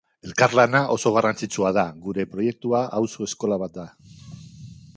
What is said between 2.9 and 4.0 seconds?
auzo eskola bat da.